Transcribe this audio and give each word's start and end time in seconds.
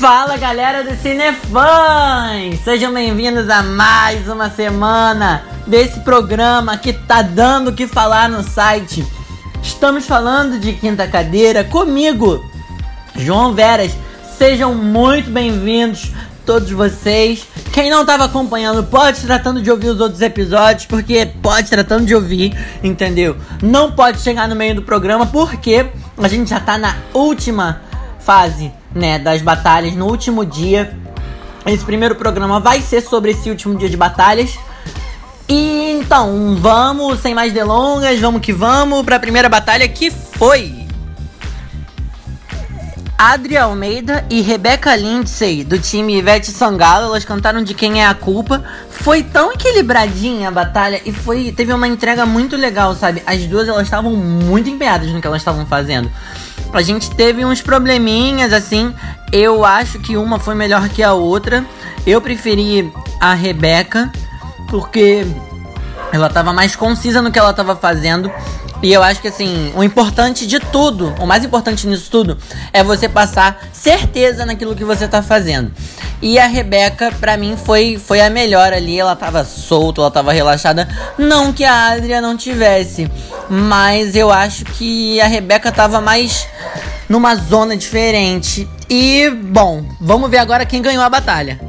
Fala 0.00 0.38
galera 0.38 0.82
do 0.82 0.96
Cinefãs! 0.96 2.58
Sejam 2.64 2.90
bem-vindos 2.90 3.50
a 3.50 3.62
mais 3.62 4.26
uma 4.28 4.48
semana 4.48 5.44
desse 5.66 6.00
programa 6.00 6.78
que 6.78 6.90
tá 6.90 7.20
dando 7.20 7.68
o 7.68 7.72
que 7.74 7.86
falar 7.86 8.26
no 8.26 8.42
site. 8.42 9.06
Estamos 9.62 10.06
falando 10.06 10.58
de 10.58 10.72
Quinta 10.72 11.06
Cadeira 11.06 11.64
comigo, 11.64 12.42
João 13.14 13.52
Veras. 13.52 13.92
Sejam 14.38 14.74
muito 14.74 15.30
bem-vindos 15.30 16.12
todos 16.46 16.70
vocês. 16.70 17.46
Quem 17.70 17.90
não 17.90 18.00
estava 18.00 18.24
acompanhando, 18.24 18.82
pode 18.82 19.20
tratando 19.20 19.60
de 19.60 19.70
ouvir 19.70 19.90
os 19.90 20.00
outros 20.00 20.22
episódios, 20.22 20.86
porque 20.86 21.26
pode 21.42 21.68
tratando 21.68 22.06
de 22.06 22.14
ouvir, 22.14 22.56
entendeu? 22.82 23.36
Não 23.62 23.92
pode 23.92 24.20
chegar 24.20 24.48
no 24.48 24.56
meio 24.56 24.76
do 24.76 24.82
programa, 24.82 25.26
porque 25.26 25.90
a 26.16 26.26
gente 26.26 26.48
já 26.48 26.58
tá 26.58 26.78
na 26.78 26.96
última 27.12 27.82
fase, 28.18 28.72
né, 28.94 29.18
das 29.18 29.42
batalhas, 29.42 29.94
no 29.94 30.06
último 30.06 30.44
dia. 30.44 30.96
Esse 31.66 31.84
primeiro 31.84 32.14
programa 32.14 32.58
vai 32.58 32.80
ser 32.80 33.00
sobre 33.00 33.32
esse 33.32 33.50
último 33.50 33.76
dia 33.76 33.88
de 33.88 33.96
batalhas. 33.96 34.58
E 35.48 35.92
então, 35.98 36.56
vamos, 36.58 37.20
sem 37.20 37.34
mais 37.34 37.52
delongas, 37.52 38.18
vamos 38.20 38.40
que 38.40 38.52
vamos 38.52 39.04
para 39.04 39.16
a 39.16 39.20
primeira 39.20 39.48
batalha 39.48 39.86
que 39.88 40.10
foi 40.10 40.80
Adria 43.22 43.64
Almeida 43.64 44.24
e 44.30 44.40
Rebeca 44.40 44.96
Lindsay, 44.96 45.62
do 45.62 45.78
time 45.78 46.16
Ivete 46.16 46.50
Sangalo, 46.50 47.04
elas 47.04 47.22
cantaram 47.22 47.62
de 47.62 47.74
Quem 47.74 48.02
é 48.02 48.06
a 48.06 48.14
Culpa. 48.14 48.64
Foi 48.88 49.22
tão 49.22 49.52
equilibradinha 49.52 50.48
a 50.48 50.50
batalha 50.50 51.02
e 51.04 51.12
foi 51.12 51.52
teve 51.52 51.70
uma 51.70 51.86
entrega 51.86 52.24
muito 52.24 52.56
legal, 52.56 52.94
sabe? 52.94 53.22
As 53.26 53.44
duas 53.44 53.68
elas 53.68 53.82
estavam 53.82 54.16
muito 54.16 54.70
empenhadas 54.70 55.12
no 55.12 55.20
que 55.20 55.26
elas 55.26 55.42
estavam 55.42 55.66
fazendo. 55.66 56.10
A 56.72 56.82
gente 56.82 57.10
teve 57.10 57.44
uns 57.44 57.60
probleminhas 57.60 58.52
assim. 58.52 58.94
Eu 59.32 59.64
acho 59.64 59.98
que 59.98 60.16
uma 60.16 60.38
foi 60.38 60.54
melhor 60.54 60.88
que 60.88 61.02
a 61.02 61.12
outra. 61.12 61.64
Eu 62.06 62.20
preferi 62.20 62.92
a 63.20 63.34
Rebeca 63.34 64.10
porque 64.68 65.26
ela 66.12 66.28
estava 66.28 66.52
mais 66.52 66.76
concisa 66.76 67.20
no 67.20 67.30
que 67.30 67.38
ela 67.38 67.50
estava 67.50 67.74
fazendo. 67.76 68.30
E 68.82 68.92
eu 68.92 69.02
acho 69.02 69.20
que 69.20 69.28
assim, 69.28 69.72
o 69.76 69.84
importante 69.84 70.46
de 70.46 70.58
tudo, 70.58 71.14
o 71.20 71.26
mais 71.26 71.44
importante 71.44 71.86
nisso 71.86 72.10
tudo, 72.10 72.38
é 72.72 72.82
você 72.82 73.08
passar 73.08 73.68
certeza 73.72 74.46
naquilo 74.46 74.74
que 74.74 74.84
você 74.84 75.06
tá 75.06 75.22
fazendo. 75.22 75.70
E 76.22 76.38
a 76.38 76.46
Rebeca, 76.46 77.12
pra 77.18 77.36
mim, 77.36 77.56
foi, 77.56 77.98
foi 77.98 78.20
a 78.20 78.30
melhor 78.30 78.72
ali. 78.72 78.98
Ela 78.98 79.16
tava 79.16 79.44
solta, 79.44 80.00
ela 80.00 80.10
tava 80.10 80.32
relaxada. 80.32 80.88
Não 81.18 81.52
que 81.52 81.64
a 81.64 81.88
Adria 81.92 82.20
não 82.20 82.36
tivesse. 82.36 83.10
Mas 83.48 84.14
eu 84.14 84.30
acho 84.30 84.64
que 84.64 85.20
a 85.20 85.26
Rebeca 85.26 85.72
tava 85.72 86.00
mais 86.00 86.46
numa 87.10 87.34
zona 87.34 87.76
diferente. 87.76 88.68
E, 88.88 89.28
bom, 89.28 89.84
vamos 90.00 90.30
ver 90.30 90.38
agora 90.38 90.64
quem 90.64 90.80
ganhou 90.80 91.02
a 91.02 91.10
batalha. 91.10 91.60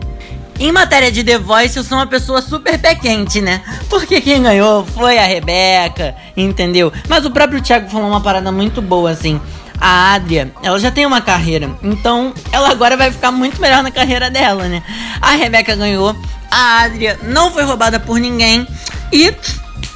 Em 0.59 0.72
matéria 0.72 1.11
de 1.11 1.23
The 1.23 1.39
Voice, 1.39 1.75
eu 1.75 1.84
sou 1.84 1.97
uma 1.97 2.06
pessoa 2.06 2.39
super 2.39 2.78
pé 2.78 2.94
quente, 2.94 3.42
né? 3.42 3.62
Porque 3.89 4.22
quem 4.22 4.44
ganhou 4.44 4.86
foi 4.86 5.17
a 5.17 5.25
Rebeca, 5.25 6.16
entendeu? 6.38 6.94
Mas 7.09 7.25
o 7.25 7.31
próprio 7.31 7.59
Thiago 7.59 7.89
falou 7.89 8.08
uma 8.08 8.22
parada 8.22 8.52
muito 8.52 8.80
boa, 8.80 9.09
assim. 9.09 9.42
A 9.80 10.14
Adria, 10.14 10.53
ela 10.62 10.78
já 10.80 10.92
tem 10.92 11.08
uma 11.08 11.22
carreira, 11.22 11.72
então 11.81 12.31
ela 12.52 12.69
agora 12.69 12.95
vai 12.95 13.12
ficar 13.12 13.31
muito 13.31 13.59
melhor 13.59 13.81
na 13.81 13.89
carreira 13.89 14.30
dela, 14.30 14.67
né? 14.67 14.84
A 15.19 15.31
Rebeca 15.31 15.75
ganhou, 15.75 16.16
a 16.52 16.84
Adria 16.84 17.19
não 17.23 17.50
foi 17.50 17.64
roubada 17.64 18.00
por 18.00 18.19
ninguém 18.19 18.67
e 19.12 19.34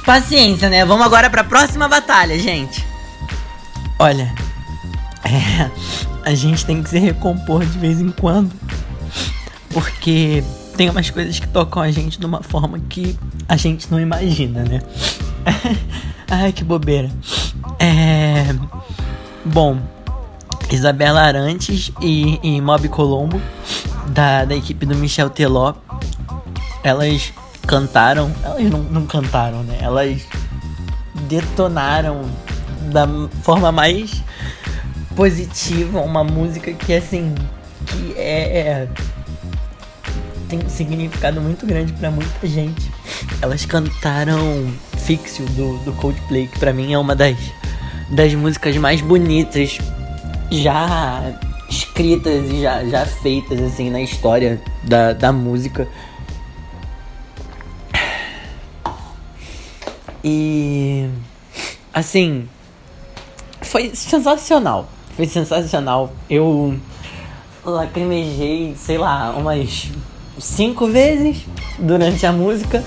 paciência, 0.04 0.68
né? 0.68 0.84
Vamos 0.84 1.06
agora 1.06 1.30
para 1.30 1.42
a 1.42 1.44
próxima 1.44 1.86
batalha, 1.86 2.36
gente. 2.36 2.84
Olha, 3.96 4.34
é, 5.26 5.70
a 6.24 6.34
gente 6.34 6.64
tem 6.64 6.82
que 6.82 6.88
se 6.88 6.98
recompor 6.98 7.64
de 7.64 7.78
vez 7.78 8.00
em 8.00 8.10
quando. 8.10 8.52
Porque 9.70 10.42
tem 10.76 10.88
umas 10.88 11.10
coisas 11.10 11.38
que 11.38 11.48
tocam 11.48 11.82
a 11.82 11.90
gente 11.90 12.18
de 12.18 12.24
uma 12.24 12.42
forma 12.42 12.78
que 12.78 13.18
a 13.48 13.56
gente 13.56 13.90
não 13.90 14.00
imagina, 14.00 14.62
né? 14.62 14.80
Ai, 16.30 16.52
que 16.52 16.64
bobeira. 16.64 17.10
É. 17.78 18.54
Bom, 19.44 19.78
Isabela 20.70 21.20
Arantes 21.20 21.92
e, 22.00 22.38
e 22.42 22.60
Mob 22.60 22.88
Colombo, 22.88 23.40
da, 24.08 24.44
da 24.44 24.54
equipe 24.54 24.86
do 24.86 24.94
Michel 24.94 25.30
Teló, 25.30 25.74
elas 26.82 27.32
cantaram. 27.66 28.32
Elas 28.42 28.70
não, 28.70 28.82
não 28.84 29.06
cantaram, 29.06 29.62
né? 29.62 29.78
Elas 29.80 30.22
detonaram 31.28 32.22
da 32.92 33.06
forma 33.42 33.72
mais 33.72 34.22
positiva 35.16 36.00
uma 36.00 36.22
música 36.22 36.72
que, 36.72 36.92
assim, 36.92 37.34
que 37.86 38.14
é, 38.16 38.58
é 38.58 38.88
tem 40.48 40.60
um 40.64 40.68
significado 40.68 41.40
muito 41.40 41.66
grande 41.66 41.92
para 41.94 42.10
muita 42.10 42.46
gente. 42.46 42.92
Elas 43.42 43.64
cantaram 43.64 44.72
Fixio 44.98 45.44
do, 45.46 45.78
do 45.78 45.92
Coldplay, 45.94 46.46
que 46.46 46.58
pra 46.58 46.72
mim 46.72 46.92
é 46.92 46.98
uma 46.98 47.16
das, 47.16 47.36
das 48.10 48.34
músicas 48.34 48.76
mais 48.76 49.00
bonitas 49.00 49.78
já 50.50 51.40
escritas 51.68 52.48
e 52.50 52.62
já, 52.62 52.84
já 52.84 53.04
feitas 53.04 53.60
assim 53.60 53.90
na 53.90 54.00
história 54.00 54.60
da, 54.84 55.12
da 55.12 55.32
música. 55.32 55.88
E 60.22 61.08
assim, 61.92 62.48
foi 63.62 63.94
sensacional. 63.94 64.88
Foi 65.16 65.26
sensacional. 65.26 66.12
Eu 66.28 66.78
lacrimejei, 67.64 68.74
sei 68.76 68.98
lá, 68.98 69.34
umas 69.36 69.90
cinco 70.38 70.86
vezes 70.86 71.44
durante 71.78 72.24
a 72.26 72.32
música. 72.32 72.84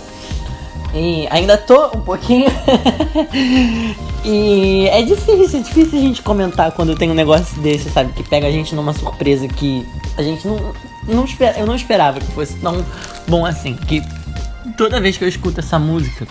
E 0.93 1.27
ainda 1.29 1.57
tô 1.57 1.87
um 1.97 2.01
pouquinho. 2.01 2.49
e 4.25 4.87
é 4.87 5.01
difícil, 5.03 5.59
é 5.59 5.63
difícil 5.63 5.99
a 5.99 6.01
gente 6.01 6.21
comentar 6.21 6.71
quando 6.71 6.95
tem 6.95 7.11
um 7.11 7.13
negócio 7.13 7.59
desse, 7.61 7.89
sabe? 7.89 8.13
Que 8.13 8.23
pega 8.23 8.47
a 8.47 8.51
gente 8.51 8.73
numa 8.73 8.93
surpresa 8.93 9.47
que 9.47 9.85
a 10.17 10.23
gente 10.23 10.47
não, 10.47 10.73
não 11.07 11.25
eu 11.57 11.67
não 11.67 11.75
esperava 11.75 12.19
que 12.19 12.31
fosse 12.31 12.55
tão 12.55 12.83
bom 13.27 13.45
assim. 13.45 13.75
Que 13.75 14.01
toda 14.77 14.99
vez 14.99 15.17
que 15.17 15.23
eu 15.23 15.27
escuto 15.27 15.59
essa 15.59 15.77
música, 15.77 16.27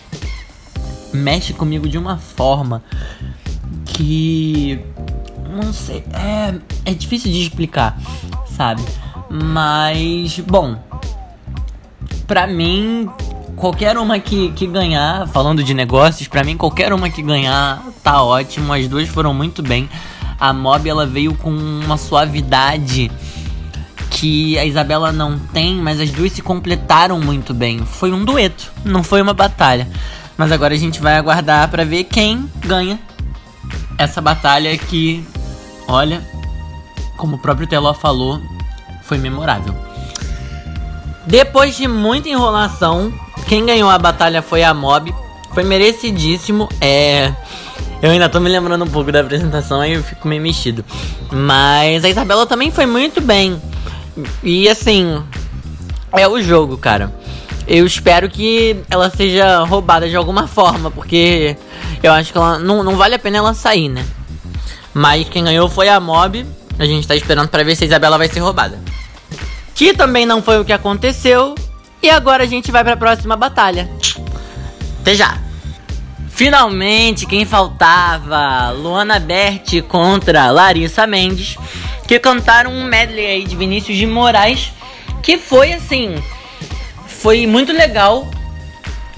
mexe 1.13 1.53
comigo 1.53 1.89
de 1.89 1.99
uma 1.99 2.19
forma 2.19 2.83
que. 3.85 4.81
Não 5.49 5.73
sei, 5.73 6.05
é, 6.13 6.55
é 6.85 6.95
difícil 6.95 7.33
de 7.33 7.43
explicar, 7.43 7.99
sabe? 8.57 8.83
Mas, 9.31 10.39
bom, 10.41 10.77
pra 12.27 12.47
mim, 12.47 13.09
qualquer 13.57 13.99
uma 13.99 14.19
que, 14.19 14.51
que 14.53 14.67
ganhar, 14.67 15.27
falando 15.29 15.63
de 15.63 15.75
negócios, 15.75 16.29
pra 16.29 16.45
mim, 16.45 16.57
qualquer 16.57 16.93
uma 16.93 17.11
que 17.11 17.23
ganhar 17.23 17.83
tá 18.03 18.23
ótimo. 18.23 18.73
As 18.73 18.87
duas 18.87 19.09
foram 19.09 19.35
muito 19.35 19.63
bem. 19.63 19.89
A 20.39 20.53
Mob 20.53 20.89
ela 20.89 21.05
veio 21.05 21.35
com 21.35 21.51
uma 21.51 21.97
suavidade 21.97 23.11
que 24.11 24.59
a 24.59 24.65
Isabela 24.65 25.13
não 25.13 25.39
tem, 25.39 25.75
mas 25.77 26.01
as 26.01 26.11
duas 26.11 26.33
se 26.33 26.43
completaram 26.43 27.21
muito 27.21 27.53
bem. 27.53 27.79
Foi 27.85 28.13
um 28.13 28.25
dueto, 28.25 28.73
não 28.85 29.03
foi 29.03 29.21
uma 29.21 29.35
batalha. 29.35 29.89
Mas 30.37 30.53
agora 30.53 30.75
a 30.75 30.79
gente 30.79 31.01
vai 31.01 31.17
aguardar 31.17 31.69
para 31.69 31.85
ver 31.85 32.05
quem 32.05 32.49
ganha 32.65 32.99
essa 33.99 34.21
batalha 34.21 34.77
que, 34.79 35.27
olha, 35.89 36.23
como 37.17 37.37
o 37.37 37.39
próprio 37.39 37.67
Teló 37.67 37.93
falou, 37.93 38.41
foi 39.03 39.19
memorável. 39.19 39.75
Depois 41.27 41.77
de 41.77 41.89
muita 41.89 42.29
enrolação, 42.29 43.13
quem 43.49 43.67
ganhou 43.67 43.91
a 43.91 43.99
batalha 43.99 44.41
foi 44.41 44.63
a 44.63 44.73
Mob. 44.73 45.15
Foi 45.53 45.65
merecidíssimo. 45.65 46.69
É. 46.81 47.33
Eu 48.01 48.11
ainda 48.11 48.29
tô 48.29 48.39
me 48.39 48.49
lembrando 48.49 48.85
um 48.85 48.89
pouco 48.89 49.11
da 49.11 49.21
apresentação, 49.21 49.81
aí 49.81 49.95
eu 49.95 50.03
fico 50.03 50.29
meio 50.29 50.41
mexido. 50.41 50.85
Mas 51.33 52.05
a 52.05 52.09
Isabela 52.09 52.47
também 52.47 52.71
foi 52.71 52.87
muito 52.87 53.21
bem. 53.21 53.61
E 54.43 54.69
assim, 54.69 55.23
é 56.13 56.29
o 56.29 56.41
jogo, 56.41 56.79
cara. 56.79 57.13
Eu 57.67 57.85
espero 57.85 58.31
que 58.31 58.77
ela 58.89 59.11
seja 59.11 59.65
roubada 59.65 60.09
de 60.09 60.17
alguma 60.17 60.47
forma, 60.47 60.91
porque 60.91 61.57
eu 62.03 62.13
acho 62.13 62.33
que 62.33 62.39
ela 62.39 62.59
não, 62.59 62.83
não 62.83 62.97
vale 62.97 63.17
a 63.17 63.19
pena 63.19 63.39
ela 63.39 63.53
sair, 63.53 63.89
né? 63.89 64.05
Mas 64.99 65.29
quem 65.29 65.45
ganhou 65.45 65.69
foi 65.69 65.89
a 65.89 66.01
Mob. 66.01 66.45
A 66.79 66.85
gente 66.85 67.07
tá 67.07 67.17
esperando 67.17 67.49
para 67.49 67.63
ver 67.65 67.75
se 67.77 67.85
a 67.85 67.87
Isabela 67.87 68.19
vai 68.19 68.29
ser 68.29 68.41
roubada 68.41 68.79
que 69.79 69.95
também 69.95 70.27
não 70.27 70.43
foi 70.43 70.59
o 70.59 70.65
que 70.65 70.73
aconteceu. 70.73 71.55
E 72.03 72.11
agora 72.11 72.43
a 72.43 72.47
gente 72.47 72.73
vai 72.73 72.83
para 72.83 72.95
a 72.95 72.97
próxima 72.97 73.37
batalha. 73.37 73.89
Até 75.01 75.15
já! 75.15 75.39
Finalmente, 76.31 77.27
quem 77.27 77.45
faltava? 77.45 78.71
Luana 78.71 79.21
Berti 79.21 79.81
contra 79.81 80.51
Larissa 80.51 81.07
Mendes, 81.07 81.57
que 82.09 82.19
cantaram 82.19 82.73
um 82.73 82.85
medley 82.85 83.25
aí 83.25 83.45
de 83.45 83.55
Vinícius 83.55 83.97
de 83.97 84.07
Moraes, 84.07 84.73
que 85.23 85.39
foi 85.39 85.73
assim, 85.73 86.17
foi 87.07 87.47
muito 87.47 87.73
legal, 87.73 88.29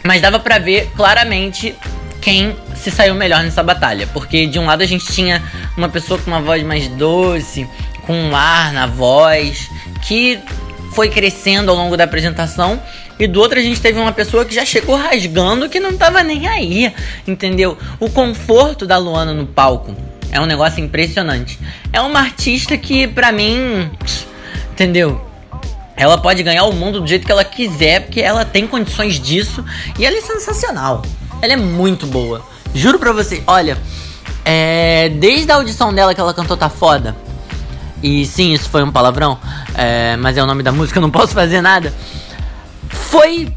mas 0.05 0.21
dava 0.21 0.38
para 0.38 0.59
ver 0.59 0.91
claramente 0.94 1.75
quem 2.21 2.55
se 2.81 2.91
saiu 2.91 3.15
melhor 3.15 3.43
nessa 3.43 3.62
batalha, 3.62 4.09
porque 4.12 4.47
de 4.47 4.59
um 4.59 4.67
lado 4.67 4.82
a 4.82 4.87
gente 4.87 5.06
tinha 5.12 5.43
uma 5.77 5.88
pessoa 5.88 6.19
com 6.19 6.31
uma 6.31 6.41
voz 6.41 6.62
mais 6.62 6.88
doce, 6.88 7.69
com 8.06 8.15
um 8.15 8.35
ar 8.35 8.73
na 8.73 8.87
voz, 8.87 9.69
que 10.03 10.38
foi 10.93 11.09
crescendo 11.09 11.71
ao 11.71 11.77
longo 11.77 11.97
da 11.97 12.05
apresentação. 12.05 12.81
E 13.19 13.27
do 13.27 13.38
outro 13.38 13.59
a 13.59 13.62
gente 13.62 13.81
teve 13.81 13.99
uma 13.99 14.12
pessoa 14.12 14.44
que 14.44 14.55
já 14.55 14.65
chegou 14.65 14.97
rasgando 14.97 15.69
que 15.69 15.79
não 15.79 15.97
tava 15.97 16.23
nem 16.23 16.49
aí, 16.49 16.93
entendeu? 17.27 17.77
O 18.00 18.09
conforto 18.11 18.87
da 18.87 18.97
Luana 18.97 19.35
no 19.35 19.47
palco 19.47 19.94
é 20.33 20.41
um 20.41 20.47
negócio 20.47 20.83
impressionante. 20.83 21.59
É 21.93 22.00
uma 22.00 22.21
artista 22.21 22.76
que, 22.79 23.06
pra 23.06 23.31
mim, 23.31 23.91
entendeu? 24.73 25.21
Ela 25.97 26.17
pode 26.17 26.43
ganhar 26.43 26.65
o 26.65 26.73
mundo 26.73 26.99
do 26.99 27.06
jeito 27.06 27.26
que 27.26 27.33
ela 27.33 27.44
quiser, 27.44 28.00
porque 28.00 28.23
ela 28.23 28.43
tem 28.43 28.67
condições 28.67 29.21
disso. 29.21 29.62
E 29.99 30.06
ela 30.06 30.17
é 30.17 30.21
sensacional. 30.23 31.03
Ela 31.43 31.53
é 31.53 31.56
muito 31.56 32.06
boa. 32.06 32.43
Juro 32.75 32.99
pra 32.99 33.13
você, 33.13 33.43
olha, 33.47 33.77
é, 34.45 35.09
desde 35.09 35.51
a 35.51 35.57
audição 35.57 35.93
dela 35.93 36.15
que 36.15 36.21
ela 36.21 36.35
cantou 36.35 36.57
Tá 36.57 36.69
Foda. 36.69 37.17
E 38.03 38.25
sim, 38.25 38.53
isso 38.53 38.71
foi 38.71 38.83
um 38.83 38.91
palavrão, 38.91 39.39
é, 39.75 40.17
mas 40.17 40.37
é 40.37 40.43
o 40.43 40.47
nome 40.47 40.63
da 40.63 40.73
música, 40.73 40.99
eu 40.99 41.03
não 41.03 41.11
posso 41.11 41.35
fazer 41.35 41.61
nada. 41.61 41.93
Foi. 42.89 43.53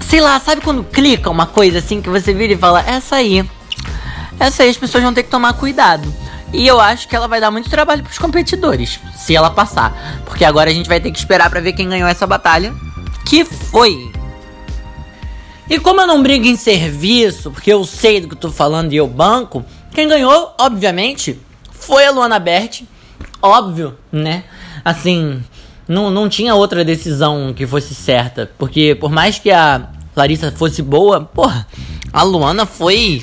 Sei 0.00 0.20
lá, 0.20 0.38
sabe 0.40 0.60
quando 0.60 0.84
clica 0.84 1.30
uma 1.30 1.46
coisa 1.46 1.78
assim 1.78 2.02
que 2.02 2.10
você 2.10 2.34
vira 2.34 2.52
e 2.52 2.56
fala, 2.56 2.80
essa 2.86 3.16
aí. 3.16 3.48
Essa 4.38 4.64
aí 4.64 4.70
as 4.70 4.76
pessoas 4.76 5.04
vão 5.04 5.14
ter 5.14 5.22
que 5.22 5.30
tomar 5.30 5.52
cuidado. 5.54 6.12
E 6.52 6.66
eu 6.66 6.80
acho 6.80 7.08
que 7.08 7.16
ela 7.16 7.26
vai 7.26 7.40
dar 7.40 7.50
muito 7.50 7.68
trabalho 7.68 8.02
pros 8.02 8.18
competidores, 8.18 9.00
se 9.16 9.34
ela 9.34 9.50
passar. 9.50 10.22
Porque 10.24 10.44
agora 10.44 10.70
a 10.70 10.72
gente 10.72 10.88
vai 10.88 11.00
ter 11.00 11.10
que 11.10 11.18
esperar 11.18 11.50
para 11.50 11.60
ver 11.60 11.72
quem 11.72 11.88
ganhou 11.88 12.08
essa 12.08 12.26
batalha. 12.26 12.74
Que 13.24 13.44
foi. 13.44 14.12
E 15.68 15.78
como 15.78 16.00
eu 16.00 16.06
não 16.06 16.22
brigo 16.22 16.46
em 16.46 16.56
serviço, 16.56 17.50
porque 17.50 17.72
eu 17.72 17.84
sei 17.84 18.20
do 18.20 18.28
que 18.28 18.34
eu 18.34 18.38
tô 18.38 18.50
falando 18.50 18.92
e 18.92 18.96
eu 18.96 19.06
banco, 19.06 19.64
quem 19.94 20.06
ganhou, 20.06 20.54
obviamente, 20.58 21.40
foi 21.70 22.06
a 22.06 22.10
Luana 22.10 22.38
Berti. 22.38 22.86
Óbvio, 23.40 23.96
né? 24.12 24.44
Assim, 24.84 25.42
não, 25.88 26.10
não 26.10 26.28
tinha 26.28 26.54
outra 26.54 26.84
decisão 26.84 27.52
que 27.54 27.66
fosse 27.66 27.94
certa. 27.94 28.50
Porque 28.58 28.94
por 28.94 29.10
mais 29.10 29.38
que 29.38 29.50
a 29.50 29.88
Larissa 30.14 30.52
fosse 30.52 30.82
boa, 30.82 31.20
porra, 31.20 31.66
a 32.12 32.22
Luana 32.22 32.66
foi 32.66 33.22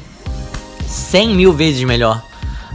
100 0.88 1.36
mil 1.36 1.54
vezes 1.54 1.84
melhor. 1.84 2.24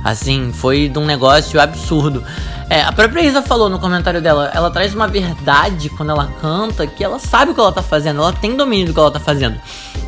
Assim, 0.05 0.53
foi 0.53 0.89
de 0.89 0.99
um 0.99 1.05
negócio 1.05 1.61
absurdo. 1.61 2.23
É, 2.69 2.83
a 2.83 2.91
própria 2.91 3.23
Isa 3.23 3.43
falou 3.43 3.69
no 3.69 3.79
comentário 3.79 4.21
dela, 4.21 4.51
ela 4.53 4.71
traz 4.71 4.93
uma 4.93 5.07
verdade 5.07 5.89
quando 5.91 6.11
ela 6.11 6.27
canta, 6.41 6.87
que 6.87 7.05
ela 7.05 7.19
sabe 7.19 7.53
o 7.53 7.55
que 7.55 7.61
ela 7.61 7.71
tá 7.71 7.83
fazendo, 7.83 8.21
ela 8.21 8.33
tem 8.33 8.57
domínio 8.57 8.87
do 8.87 8.93
que 8.93 8.99
ela 8.99 9.11
tá 9.11 9.21
fazendo. 9.21 9.61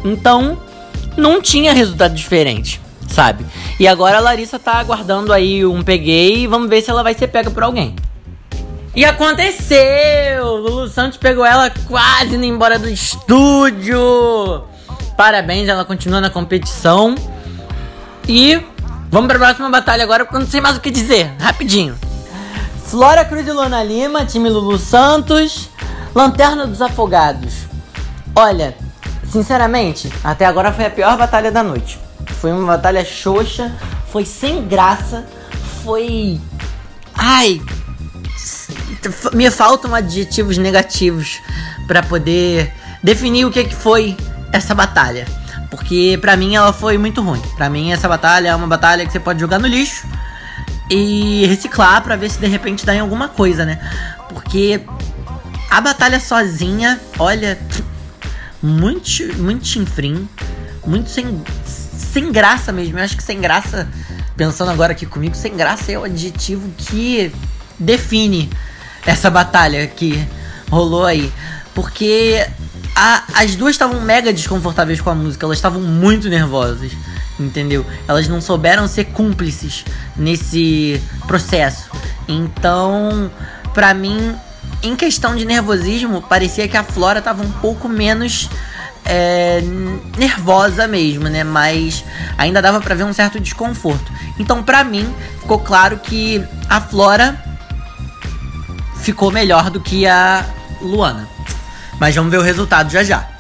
Então, 0.05 0.58
não 1.16 1.40
tinha 1.40 1.72
resultado 1.72 2.14
diferente, 2.14 2.81
sabe? 3.06 3.46
E 3.78 3.87
agora 3.87 4.19
a 4.19 4.20
Larissa 4.20 4.58
tá 4.58 4.75
aguardando 4.75 5.32
aí 5.32 5.64
um 5.64 5.82
peguei 5.82 6.43
e 6.43 6.46
vamos 6.49 6.69
ver 6.69 6.82
se 6.82 6.90
ela 6.90 7.05
vai 7.05 7.14
ser 7.14 7.28
pega 7.28 7.50
por 7.50 7.62
alguém. 7.62 7.94
E 8.94 9.05
aconteceu! 9.05 10.56
Lulu 10.56 10.88
Santos 10.88 11.16
pegou 11.16 11.46
ela 11.46 11.70
quase 11.87 12.34
indo 12.34 12.44
embora 12.44 12.76
do 12.76 12.88
estúdio. 12.88 14.64
Parabéns, 15.16 15.69
ela 15.69 15.84
continua 15.84 16.20
na 16.20 16.31
competição. 16.31 17.14
E 18.26 18.60
Vamos 19.10 19.26
para 19.26 19.37
a 19.37 19.40
próxima 19.40 19.70
batalha 19.70 20.05
agora, 20.05 20.25
porque 20.25 20.37
eu 20.37 20.40
não 20.40 20.46
sei 20.46 20.60
mais 20.60 20.76
o 20.76 20.81
que 20.81 20.90
dizer. 20.90 21.32
Rapidinho. 21.38 21.96
Flora 22.88 23.23
Cruz 23.23 23.46
e 23.46 23.52
Lona 23.52 23.85
Lima, 23.85 24.25
time 24.25 24.49
Lulu 24.49 24.79
Santos. 24.79 25.69
Lanterna 26.14 26.67
dos 26.67 26.81
Afogados. 26.81 27.67
Olha, 28.35 28.75
sinceramente, 29.31 30.11
até 30.25 30.46
agora 30.46 30.73
foi 30.73 30.87
a 30.87 30.90
pior 30.90 31.19
batalha 31.19 31.52
da 31.52 31.62
noite. 31.62 31.99
Foi 32.40 32.50
uma 32.50 32.67
batalha 32.67 33.05
xoxa, 33.05 33.76
foi 34.11 34.25
sem 34.25 34.67
graça, 34.67 35.26
foi. 35.85 36.40
Ai. 37.14 37.61
Me 39.34 39.50
faltam 39.50 39.94
adjetivos 39.94 40.56
negativos 40.56 41.41
para 41.87 42.02
poder 42.02 42.73
definir 43.02 43.44
o 43.44 43.50
que, 43.50 43.64
que 43.64 43.75
foi 43.75 44.17
essa 44.50 44.75
batalha. 44.75 45.26
Porque 45.70 46.19
pra 46.23 46.38
mim 46.38 46.56
ela 46.56 46.73
foi 46.73 46.96
muito 46.96 47.20
ruim. 47.20 47.43
Pra 47.55 47.69
mim 47.69 47.93
essa 47.93 48.08
batalha 48.08 48.49
é 48.49 48.55
uma 48.55 48.67
batalha 48.67 49.05
que 49.05 49.12
você 49.12 49.20
pode 49.20 49.41
jogar 49.41 49.58
no 49.58 49.67
lixo 49.67 50.06
e 50.90 51.46
reciclar 51.46 52.02
para 52.02 52.17
ver 52.17 52.31
se 52.31 52.38
de 52.38 52.46
repente 52.46 52.85
dá 52.87 52.94
em 52.94 53.00
alguma 53.00 53.29
coisa, 53.29 53.64
né? 53.64 53.79
Porque 54.29 54.81
a 55.70 55.81
batalha 55.81 56.19
sozinha, 56.19 57.00
olha, 57.19 57.58
muito, 58.62 59.08
muito 59.38 59.67
chinfrim, 59.67 60.29
muito 60.87 61.11
sem, 61.11 61.43
sem 61.64 62.32
graça 62.32 62.73
mesmo. 62.73 62.99
Eu 62.99 63.05
acho 63.05 63.17
que 63.17 63.23
sem 63.23 63.40
graça, 63.40 63.88
pensando 64.37 64.70
agora 64.70 64.93
aqui 64.93 65.06
comigo, 65.06 65.35
sem 65.35 65.56
graça 65.56 65.93
é 65.93 65.99
o 65.99 66.05
adjetivo 66.05 66.69
que 66.76 67.32
define 67.79 68.50
essa 69.06 69.31
batalha 69.31 69.87
que 69.87 70.26
rolou 70.70 71.05
aí. 71.05 71.32
Porque 71.75 72.44
a, 72.96 73.25
as 73.34 73.55
duas 73.55 73.73
estavam 73.73 74.00
mega 74.00 74.32
desconfortáveis 74.32 75.00
com 75.00 75.11
a 75.11 75.14
música, 75.14 75.46
elas 75.46 75.58
estavam 75.58 75.81
muito 75.81 76.29
nervosas, 76.29 76.93
entendeu? 77.38 77.85
Elas 78.06 78.29
não 78.29 78.40
souberam 78.40 78.87
ser 78.88 79.05
cúmplices 79.06 79.85
nesse 80.17 81.02
processo. 81.26 81.90
Então, 82.26 83.31
pra 83.73 83.94
mim, 83.94 84.35
em 84.82 84.94
questão 84.96 85.37
de 85.37 85.44
nervosismo, 85.44 86.23
parecia 86.23 86.69
que 86.69 86.76
a 86.76 86.82
Flora 86.82 87.23
tava 87.23 87.43
um 87.43 87.50
pouco 87.52 87.88
menos 87.88 88.49
é, 89.05 89.61
nervosa 90.17 90.87
mesmo, 90.87 91.29
né? 91.29 91.43
Mas 91.43 92.05
ainda 92.37 92.61
dava 92.61 92.81
para 92.81 92.94
ver 92.94 93.05
um 93.05 93.12
certo 93.12 93.41
desconforto. 93.41 94.12
Então, 94.38 94.62
para 94.62 94.84
mim, 94.84 95.12
ficou 95.41 95.58
claro 95.58 95.99
que 95.99 96.44
a 96.69 96.81
Flora 96.81 97.43
ficou 99.00 99.31
melhor 99.31 99.70
do 99.70 99.81
que 99.81 100.06
a 100.06 100.44
Luana. 100.81 101.29
Mas 101.99 102.14
vamos 102.14 102.31
ver 102.31 102.38
o 102.38 102.43
resultado 102.43 102.91
já 102.91 103.02
já. 103.02 103.38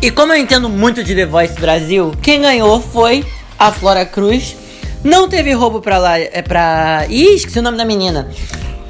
E 0.00 0.10
como 0.10 0.32
eu 0.32 0.36
entendo 0.36 0.68
muito 0.68 1.02
de 1.02 1.14
The 1.14 1.26
Voice 1.26 1.58
Brasil, 1.58 2.12
quem 2.22 2.42
ganhou 2.42 2.80
foi 2.80 3.24
a 3.58 3.72
Flora 3.72 4.04
Cruz. 4.04 4.56
Não 5.02 5.28
teve 5.28 5.52
roubo 5.52 5.80
pra 5.80 5.98
lá. 5.98 6.18
É 6.18 6.42
pra. 6.42 7.06
Ih, 7.08 7.34
esqueci 7.34 7.58
o 7.58 7.62
nome 7.62 7.78
da 7.78 7.84
menina. 7.84 8.28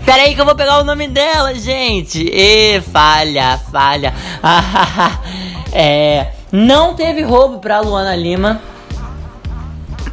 Pera 0.05 0.23
aí 0.23 0.35
que 0.35 0.41
eu 0.41 0.45
vou 0.45 0.55
pegar 0.55 0.79
o 0.79 0.85
nome 0.85 1.09
dela, 1.09 1.55
gente. 1.55 2.29
E 2.33 2.81
falha, 2.81 3.59
falha. 3.71 4.13
é. 5.73 6.29
Não 6.51 6.95
teve 6.95 7.23
roubo 7.23 7.59
pra 7.59 7.81
Luana 7.81 8.17
Lima. 8.17 8.61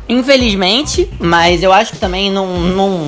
Infelizmente, 0.07 1.09
mas 1.19 1.63
eu 1.63 1.71
acho 1.71 1.93
que 1.93 1.97
também 1.97 2.29
não, 2.29 2.59
não, 2.59 3.07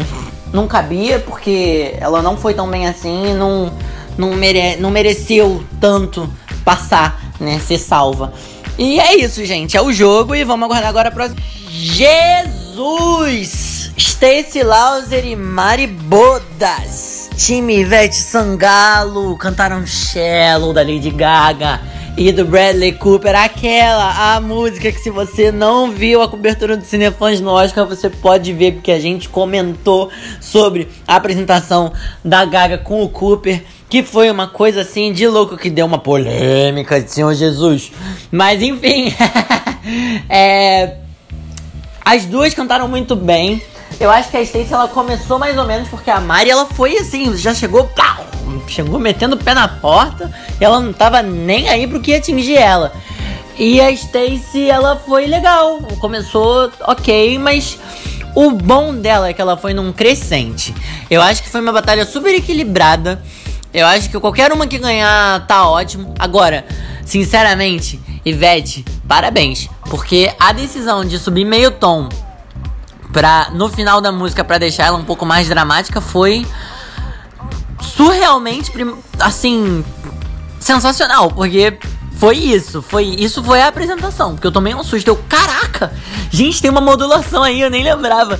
não 0.54 0.68
cabia, 0.68 1.20
porque 1.20 1.94
ela 2.00 2.22
não 2.22 2.38
foi 2.38 2.54
tão 2.54 2.70
bem 2.70 2.88
assim, 2.88 3.34
não 3.34 3.72
não, 4.18 4.34
mere 4.34 4.77
não 4.77 4.89
mereceu 4.89 5.63
tanto 5.80 6.30
passar, 6.63 7.22
né? 7.39 7.60
Ser 7.60 7.77
salva. 7.77 8.34
E 8.77 9.00
é 9.00 9.15
isso, 9.18 9.44
gente. 9.46 9.77
É 9.77 9.82
o 9.82 9.94
jogo 9.94 10.36
e 10.36 10.44
vamos 10.44 10.65
aguardar 10.65 10.89
agora 10.89 11.10
a 11.10 11.12
próxima. 11.12 11.42
Jesus! 11.70 13.56
Stacy 13.98 14.63
Lauser 14.63 15.25
e 15.25 15.36
Mari 15.36 15.88
Bodas. 15.88 17.30
Time 17.38 17.77
Ivete 17.77 18.15
Sangalo 18.15 19.38
cantaram 19.38 19.86
Shallow 19.86 20.74
da 20.74 20.82
Lady 20.82 21.12
Gaga 21.12 21.82
e 22.18 22.32
do 22.32 22.46
Bradley 22.46 22.94
Cooper, 22.94 23.36
aquela, 23.36 24.36
a 24.36 24.39
música 24.39 24.89
que 24.89 25.00
se 25.00 25.10
você 25.10 25.51
não 25.51 25.92
viu 25.92 26.22
a 26.22 26.30
cobertura 26.30 26.77
do 26.77 26.86
Cinefãs 26.86 27.42
no 27.42 27.51
Oscar, 27.51 27.86
você 27.86 28.10
pode 28.10 28.54
ver, 28.54 28.75
porque 28.75 28.92
a 28.92 29.00
gente 29.00 29.27
comentou 29.27 30.10
sobre 30.39 30.88
a 31.06 31.18
apresentação 31.18 31.92
da 32.24 32.46
Gaga 32.46 32.77
com 32.77 33.04
o 33.04 33.10
Cooper, 33.10 33.62
que 33.89 34.04
foi 34.04 34.30
uma 34.30 34.48
coisa 34.48 34.82
assim 34.82 35.13
de 35.13 35.27
louco 35.27 35.58
que 35.58 35.70
deu 35.70 35.86
uma 35.86 35.98
polêmica 35.98 37.06
Senhor 37.08 37.34
Jesus. 37.34 37.92
Mas 38.32 38.62
enfim, 38.62 39.13
é... 40.30 40.96
as 42.04 42.25
duas 42.25 42.54
cantaram 42.54 42.88
muito 42.88 43.15
bem. 43.15 43.62
Eu 44.00 44.12
acho 44.12 44.30
que 44.30 44.38
a 44.38 44.46
Stacey 44.46 44.74
ela 44.74 44.88
começou 44.88 45.39
mais 45.39 45.58
ou 45.58 45.65
menos 45.65 45.88
porque 45.88 46.10
a 46.10 46.20
Mari 46.20 46.50
ela 46.50 46.65
foi 46.65 46.98
assim, 46.98 47.36
já 47.38 47.54
chegou, 47.54 47.86
pau, 47.86 48.25
chegou 48.68 49.00
metendo 49.00 49.36
o 49.36 49.39
pé 49.39 49.54
na 49.54 49.68
porta 49.68 50.30
e 50.60 50.65
ela 50.65 50.82
não 50.82 50.92
tava 50.92 51.22
nem 51.22 51.70
aí 51.70 51.88
pro 51.88 52.01
que 52.01 52.13
atingir 52.13 52.58
ela. 52.58 52.92
E 53.58 53.80
a 53.80 53.96
Stacey 53.96 54.70
ela 54.70 54.98
foi 54.98 55.27
legal, 55.27 55.80
começou 56.00 56.70
ok, 56.82 57.39
mas 57.39 57.80
o 58.36 58.51
bom 58.51 58.94
dela 58.94 59.30
é 59.30 59.34
que 59.34 59.42
ela 59.42 59.56
foi 59.56 59.74
num 59.74 59.94
crescente. 59.94 60.75
Eu 61.10 61.22
acho 61.22 61.42
que 61.42 61.50
foi 61.50 61.62
uma 61.62 61.72
batalha 61.72 62.06
super 62.06 62.36
equilibrada. 62.36 63.22
Eu 63.75 63.86
acho 63.88 64.10
que 64.10 64.17
qualquer 64.17 64.53
uma 64.53 64.65
que 64.65 64.77
ganhar 64.77 65.46
tá 65.48 65.67
ótimo. 65.67 66.15
Agora, 66.17 66.65
sinceramente, 67.05 68.00
Ivete, 68.24 68.86
parabéns, 69.05 69.67
porque 69.89 70.34
a 70.39 70.53
decisão 70.53 71.03
de 71.03 71.20
subir 71.20 71.44
meio 71.44 71.72
tom 71.72 72.08
pra, 73.12 73.50
no 73.53 73.67
final 73.67 74.00
da 74.00 74.13
música 74.13 74.46
para 74.46 74.58
deixar 74.60 74.86
ela 74.86 74.98
um 74.98 75.03
pouco 75.03 75.25
mais 75.25 75.50
dramática 75.50 76.00
foi 76.00 76.48
surrealmente 77.82 78.72
assim 79.20 79.84
sensacional, 80.58 81.29
porque 81.29 81.77
foi 82.13 82.38
isso, 82.38 82.82
foi 82.82 83.03
isso 83.03 83.44
foi 83.44 83.60
a 83.60 83.67
apresentação, 83.67 84.36
porque 84.36 84.48
eu 84.48 84.53
tomei 84.53 84.74
um 84.74 84.86
susto, 84.86 85.10
eu, 85.10 85.17
caraca, 85.27 85.94
gente, 86.32 86.62
tem 86.62 86.72
uma 86.72 86.79
modulação 86.79 87.44
aí, 87.44 87.60
eu 87.60 87.70
nem 87.70 87.84
lembrava. 87.84 88.39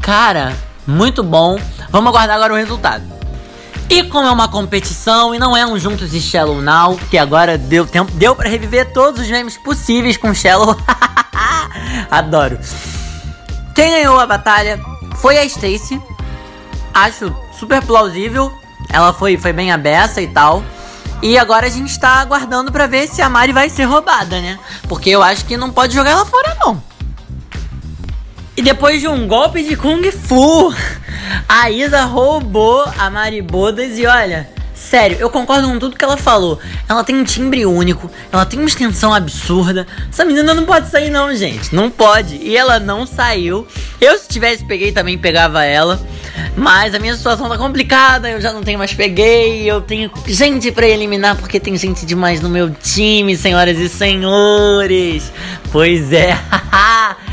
Cara, 0.00 0.56
muito 0.86 1.24
bom. 1.24 1.58
Vamos 1.90 2.10
aguardar 2.10 2.36
agora 2.36 2.52
o 2.52 2.56
resultado. 2.56 3.15
E 3.88 4.02
como 4.04 4.26
é 4.26 4.32
uma 4.32 4.48
competição 4.48 5.34
e 5.34 5.38
não 5.38 5.56
é 5.56 5.64
um 5.64 5.78
Juntos 5.78 6.12
e 6.12 6.20
Shallow 6.20 6.60
Now, 6.60 6.98
que 7.08 7.16
agora 7.16 7.56
deu 7.56 7.86
tempo, 7.86 8.10
deu 8.12 8.34
para 8.34 8.48
reviver 8.48 8.92
todos 8.92 9.20
os 9.20 9.28
memes 9.28 9.56
possíveis 9.56 10.16
com 10.16 10.34
Shallow. 10.34 10.76
Adoro. 12.10 12.58
Quem 13.74 13.90
ganhou 13.90 14.18
a 14.18 14.26
batalha 14.26 14.80
foi 15.16 15.38
a 15.38 15.44
Stacy. 15.44 16.00
Acho 16.92 17.34
super 17.56 17.80
plausível. 17.82 18.52
Ela 18.88 19.12
foi, 19.12 19.36
foi 19.36 19.52
bem 19.52 19.70
aberta 19.70 20.20
e 20.20 20.26
tal. 20.28 20.64
E 21.22 21.38
agora 21.38 21.66
a 21.66 21.70
gente 21.70 21.98
tá 21.98 22.14
aguardando 22.14 22.72
para 22.72 22.86
ver 22.86 23.08
se 23.08 23.22
a 23.22 23.28
Mari 23.28 23.52
vai 23.52 23.70
ser 23.70 23.84
roubada, 23.84 24.40
né? 24.40 24.58
Porque 24.88 25.10
eu 25.10 25.22
acho 25.22 25.44
que 25.44 25.56
não 25.56 25.70
pode 25.70 25.94
jogar 25.94 26.10
ela 26.10 26.26
fora, 26.26 26.56
não. 26.60 26.82
E 28.56 28.62
depois 28.62 29.02
de 29.02 29.06
um 29.06 29.28
golpe 29.28 29.62
de 29.62 29.76
Kung 29.76 30.02
Fu, 30.10 30.74
a 31.46 31.70
Isa 31.70 32.04
roubou 32.04 32.86
a 32.96 33.10
Maribodas 33.10 33.98
e 33.98 34.06
olha, 34.06 34.48
sério, 34.74 35.18
eu 35.20 35.28
concordo 35.28 35.68
com 35.68 35.78
tudo 35.78 35.94
que 35.94 36.02
ela 36.02 36.16
falou. 36.16 36.58
Ela 36.88 37.04
tem 37.04 37.14
um 37.14 37.22
timbre 37.22 37.66
único, 37.66 38.10
ela 38.32 38.46
tem 38.46 38.58
uma 38.58 38.66
extensão 38.66 39.12
absurda. 39.12 39.86
Essa 40.10 40.24
menina 40.24 40.54
não 40.54 40.64
pode 40.64 40.88
sair 40.88 41.10
não, 41.10 41.36
gente, 41.36 41.74
não 41.74 41.90
pode. 41.90 42.36
E 42.36 42.56
ela 42.56 42.80
não 42.80 43.04
saiu. 43.04 43.66
Eu 44.00 44.18
se 44.18 44.26
tivesse 44.26 44.64
peguei 44.64 44.90
também 44.90 45.18
pegava 45.18 45.62
ela. 45.62 46.00
Mas 46.56 46.94
a 46.94 46.98
minha 46.98 47.14
situação 47.14 47.50
tá 47.50 47.58
complicada, 47.58 48.30
eu 48.30 48.40
já 48.40 48.54
não 48.54 48.62
tenho 48.62 48.78
mais 48.78 48.94
peguei, 48.94 49.70
eu 49.70 49.82
tenho 49.82 50.10
gente 50.26 50.72
para 50.72 50.88
eliminar 50.88 51.36
porque 51.36 51.60
tem 51.60 51.76
gente 51.76 52.06
demais 52.06 52.40
no 52.40 52.48
meu 52.48 52.70
time, 52.70 53.36
senhoras 53.36 53.78
e 53.78 53.86
senhores. 53.90 55.30
Pois 55.70 56.10
é. 56.10 56.38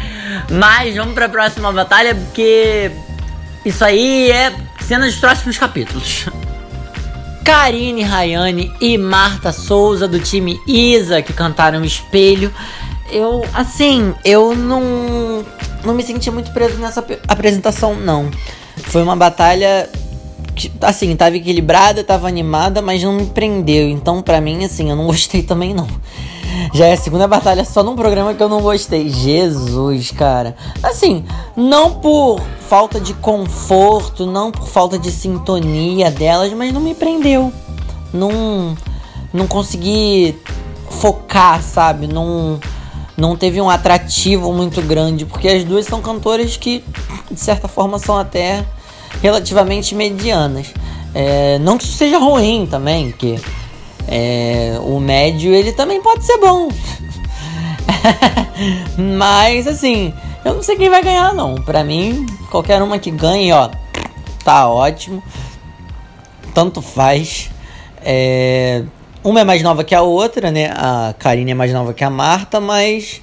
Mas 0.51 0.95
vamos 0.95 1.13
para 1.13 1.25
a 1.25 1.29
próxima 1.29 1.71
batalha 1.71 2.15
porque 2.15 2.91
isso 3.65 3.83
aí 3.83 4.31
é 4.31 4.53
cena 4.81 5.05
dos 5.05 5.15
próximos 5.15 5.57
capítulos. 5.57 6.25
Karine 7.43 8.03
Rayane 8.03 8.71
e 8.79 8.97
Marta 8.97 9.51
Souza 9.51 10.07
do 10.07 10.19
time 10.19 10.59
Isa 10.65 11.21
que 11.21 11.33
cantaram 11.33 11.83
Espelho. 11.83 12.53
Eu, 13.11 13.45
assim, 13.53 14.13
eu 14.23 14.55
não 14.55 15.45
não 15.83 15.93
me 15.93 16.03
senti 16.03 16.31
muito 16.31 16.51
preso 16.51 16.77
nessa 16.77 17.05
apresentação 17.27 17.95
não. 17.95 18.31
Foi 18.77 19.03
uma 19.03 19.15
batalha 19.15 19.89
que, 20.55 20.71
assim, 20.81 21.15
tava 21.15 21.35
equilibrada, 21.35 22.03
tava 22.03 22.27
animada, 22.27 22.81
mas 22.81 23.03
não 23.03 23.13
me 23.13 23.25
prendeu. 23.25 23.89
Então, 23.89 24.21
para 24.21 24.39
mim, 24.39 24.63
assim, 24.63 24.89
eu 24.89 24.95
não 24.95 25.05
gostei 25.07 25.43
também 25.43 25.73
não. 25.73 25.87
Já 26.73 26.87
é 26.87 26.93
a 26.93 26.97
segunda 26.97 27.27
batalha 27.27 27.63
só 27.63 27.83
num 27.83 27.95
programa 27.95 28.33
que 28.33 28.41
eu 28.41 28.49
não 28.49 28.61
gostei. 28.61 29.09
Jesus, 29.09 30.11
cara. 30.11 30.55
Assim, 30.81 31.25
não 31.55 31.95
por 31.95 32.41
falta 32.67 32.99
de 32.99 33.13
conforto, 33.13 34.25
não 34.25 34.51
por 34.51 34.67
falta 34.67 34.97
de 34.97 35.11
sintonia 35.11 36.09
delas, 36.09 36.51
mas 36.53 36.73
não 36.73 36.81
me 36.81 36.95
prendeu. 36.95 37.51
Não, 38.13 38.75
não 39.31 39.47
consegui 39.47 40.35
focar, 40.89 41.61
sabe? 41.61 42.07
Não, 42.07 42.59
não 43.17 43.35
teve 43.35 43.59
um 43.61 43.69
atrativo 43.69 44.51
muito 44.53 44.81
grande, 44.81 45.25
porque 45.25 45.47
as 45.47 45.63
duas 45.63 45.85
são 45.85 46.01
cantoras 46.01 46.57
que, 46.57 46.83
de 47.29 47.39
certa 47.39 47.67
forma, 47.67 47.99
são 47.99 48.17
até 48.17 48.65
relativamente 49.21 49.95
medianas. 49.95 50.73
É, 51.13 51.59
não 51.59 51.77
que 51.77 51.83
isso 51.83 51.97
seja 51.97 52.17
ruim 52.17 52.67
também, 52.69 53.11
que 53.11 53.39
é, 54.07 54.77
o 54.81 54.99
médio 54.99 55.53
ele 55.53 55.71
também 55.71 56.01
pode 56.01 56.23
ser 56.23 56.37
bom. 56.37 56.69
Mas 59.17 59.67
assim, 59.67 60.13
eu 60.43 60.53
não 60.53 60.63
sei 60.63 60.75
quem 60.75 60.89
vai 60.89 61.03
ganhar 61.03 61.33
não. 61.33 61.55
Pra 61.55 61.83
mim, 61.83 62.25
qualquer 62.51 62.81
uma 62.81 62.99
que 62.99 63.11
ganhe, 63.11 63.51
ó, 63.51 63.69
tá 64.43 64.67
ótimo. 64.67 65.23
Tanto 66.53 66.81
faz. 66.81 67.49
É, 68.01 68.83
uma 69.23 69.39
é 69.39 69.43
mais 69.43 69.63
nova 69.63 69.83
que 69.83 69.95
a 69.95 70.01
outra, 70.01 70.51
né? 70.51 70.71
A 70.75 71.15
Karine 71.17 71.51
é 71.51 71.55
mais 71.55 71.71
nova 71.71 71.93
que 71.93 72.03
a 72.03 72.09
Marta, 72.09 72.59
mas 72.59 73.21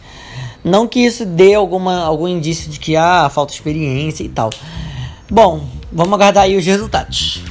não 0.64 0.86
que 0.86 1.00
isso 1.00 1.24
dê 1.26 1.54
alguma, 1.54 2.02
algum 2.02 2.26
indício 2.26 2.70
de 2.70 2.80
que 2.80 2.96
ah, 2.96 3.30
falta 3.32 3.52
experiência 3.52 4.24
e 4.24 4.28
tal. 4.28 4.50
Bom, 5.30 5.64
vamos 5.92 6.12
aguardar 6.14 6.44
aí 6.44 6.56
os 6.56 6.64
resultados. 6.64 7.42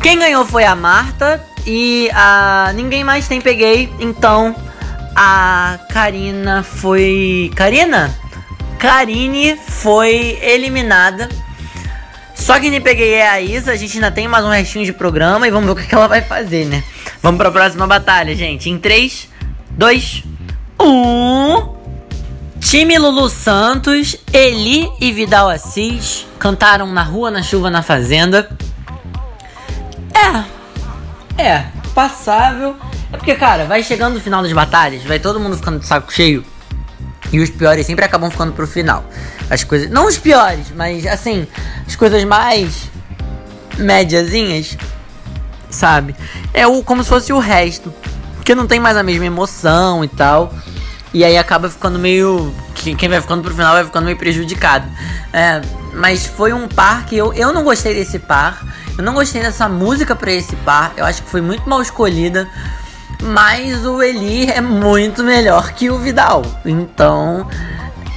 Quem 0.00 0.18
ganhou 0.18 0.44
foi 0.44 0.64
a 0.64 0.74
Marta, 0.74 1.44
e 1.66 2.10
a 2.12 2.72
ninguém 2.74 3.04
mais 3.04 3.28
tem 3.28 3.40
peguei, 3.40 3.92
então 4.00 4.54
a 5.14 5.78
Karina 5.90 6.62
foi. 6.62 7.50
Karina? 7.54 8.14
Karine 8.78 9.56
foi 9.56 10.38
eliminada. 10.42 11.28
Só 12.34 12.58
que 12.58 12.70
nem 12.70 12.80
peguei 12.80 13.14
é 13.14 13.28
a 13.28 13.40
Isa, 13.40 13.70
a 13.70 13.76
gente 13.76 13.94
ainda 13.94 14.10
tem 14.10 14.26
mais 14.26 14.44
um 14.44 14.48
restinho 14.48 14.84
de 14.84 14.92
programa 14.92 15.46
e 15.46 15.50
vamos 15.50 15.66
ver 15.66 15.72
o 15.72 15.76
que, 15.76 15.86
que 15.86 15.94
ela 15.94 16.08
vai 16.08 16.22
fazer, 16.22 16.64
né? 16.66 16.82
Vamos 17.22 17.38
para 17.38 17.48
a 17.48 17.52
próxima 17.52 17.86
batalha, 17.86 18.34
gente. 18.34 18.68
Em 18.68 18.78
3, 18.78 19.28
2, 19.70 20.24
1. 20.80 21.82
Time 22.60 22.98
Lulu 22.98 23.28
Santos, 23.28 24.16
Eli 24.32 24.90
e 25.00 25.12
Vidal 25.12 25.48
Assis 25.48 26.26
cantaram 26.38 26.86
na 26.86 27.02
rua, 27.02 27.30
na 27.30 27.42
chuva, 27.42 27.70
na 27.70 27.82
fazenda. 27.82 28.50
É, 30.12 30.42
é, 31.38 31.66
passável. 31.94 32.76
É 33.12 33.16
porque, 33.16 33.34
cara, 33.34 33.64
vai 33.64 33.82
chegando 33.82 34.14
no 34.14 34.20
final 34.20 34.42
das 34.42 34.52
batalhas, 34.52 35.02
vai 35.04 35.18
todo 35.18 35.38
mundo 35.40 35.56
ficando 35.56 35.78
de 35.78 35.86
saco 35.86 36.12
cheio. 36.12 36.44
E 37.32 37.40
os 37.40 37.50
piores 37.50 37.86
sempre 37.86 38.04
acabam 38.04 38.30
ficando 38.30 38.52
pro 38.52 38.66
final. 38.66 39.04
As 39.48 39.64
coisas. 39.64 39.90
Não 39.90 40.06
os 40.06 40.18
piores, 40.18 40.66
mas 40.74 41.06
assim, 41.06 41.46
as 41.86 41.96
coisas 41.96 42.24
mais 42.24 42.90
médiazinhas, 43.78 44.76
sabe? 45.70 46.14
É 46.52 46.66
o 46.66 46.82
como 46.82 47.02
se 47.02 47.08
fosse 47.08 47.32
o 47.32 47.38
resto. 47.38 47.92
Porque 48.36 48.54
não 48.54 48.66
tem 48.66 48.80
mais 48.80 48.96
a 48.96 49.02
mesma 49.02 49.24
emoção 49.24 50.04
e 50.04 50.08
tal. 50.08 50.52
E 51.14 51.24
aí 51.24 51.38
acaba 51.38 51.70
ficando 51.70 51.98
meio. 51.98 52.52
Quem 52.74 53.08
vai 53.08 53.20
ficando 53.20 53.42
pro 53.42 53.54
final 53.54 53.72
vai 53.74 53.84
ficando 53.84 54.04
meio 54.04 54.16
prejudicado. 54.16 54.86
É, 55.32 55.62
mas 55.94 56.26
foi 56.26 56.52
um 56.52 56.66
par 56.68 57.06
que 57.06 57.16
eu, 57.16 57.32
eu 57.32 57.52
não 57.52 57.62
gostei 57.64 57.94
desse 57.94 58.18
par. 58.18 58.62
Eu 58.96 59.04
não 59.04 59.14
gostei 59.14 59.40
dessa 59.40 59.68
música 59.68 60.14
para 60.14 60.32
esse 60.32 60.54
par. 60.56 60.92
Eu 60.96 61.04
acho 61.04 61.22
que 61.22 61.30
foi 61.30 61.40
muito 61.40 61.68
mal 61.68 61.80
escolhida. 61.80 62.48
Mas 63.22 63.86
o 63.86 64.02
Eli 64.02 64.50
é 64.50 64.60
muito 64.60 65.22
melhor 65.22 65.72
que 65.72 65.90
o 65.90 65.98
Vidal. 65.98 66.42
Então, 66.64 67.48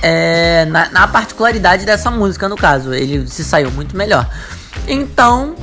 é, 0.01 0.65
na, 0.65 0.89
na 0.89 1.07
particularidade 1.07 1.85
dessa 1.85 2.09
música, 2.09 2.49
no 2.49 2.55
caso, 2.55 2.93
ele 2.93 3.27
se 3.27 3.43
saiu 3.43 3.71
muito 3.71 3.95
melhor. 3.95 4.27
Então, 4.87 5.55